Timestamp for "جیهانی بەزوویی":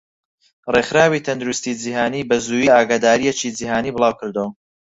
1.81-2.73